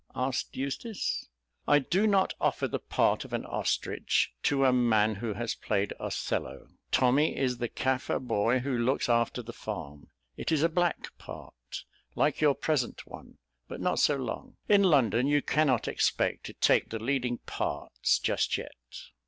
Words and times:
asked 0.15 0.57
Eustace. 0.57 1.27
"I 1.67 1.77
do 1.77 2.07
not 2.07 2.33
offer 2.41 2.67
the 2.67 2.79
part 2.79 3.23
of 3.23 3.33
an 3.33 3.45
ostrich 3.45 4.31
to 4.41 4.65
a 4.65 4.73
man 4.73 5.13
who 5.13 5.33
has 5.33 5.53
played 5.53 5.93
Othello. 5.99 6.69
Tommy 6.91 7.37
is 7.37 7.59
the 7.59 7.69
Kaffir 7.69 8.19
boy 8.19 8.57
who 8.61 8.75
looks 8.75 9.09
after 9.09 9.43
the 9.43 9.53
farm. 9.53 10.09
It 10.37 10.51
is 10.51 10.63
a 10.63 10.69
black 10.69 11.15
part, 11.19 11.83
like 12.15 12.41
your 12.41 12.55
present 12.55 13.05
one, 13.05 13.37
but 13.67 13.79
not 13.79 13.99
so 13.99 14.15
long. 14.15 14.55
In 14.67 14.81
London 14.81 15.27
you 15.27 15.43
cannot 15.43 15.87
expect 15.87 16.45
to 16.47 16.53
take 16.53 16.89
the 16.89 16.97
leading 16.97 17.37
parts 17.37 18.17
just 18.17 18.57
yet." 18.57 18.71